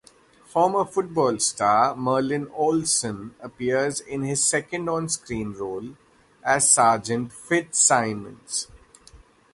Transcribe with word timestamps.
Former 0.47 0.83
football 0.85 1.37
star 1.37 1.95
Merlin 1.95 2.49
Olsen 2.55 3.35
appears 3.39 3.99
in 4.01 4.23
his 4.23 4.43
second 4.43 4.89
on-screen 4.89 5.53
role 5.53 5.95
as 6.43 6.71
Sergeant 6.71 7.31
Fitzsimmons. 7.31 8.65